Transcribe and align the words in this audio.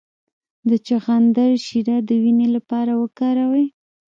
د 0.69 0.71
چغندر 0.87 1.51
شیره 1.65 1.97
د 2.07 2.09
وینې 2.23 2.47
لپاره 2.55 2.91
وکاروئ 3.01 3.65